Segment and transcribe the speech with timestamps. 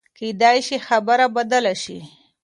[0.17, 1.99] کېدای شي خبره بدله شي.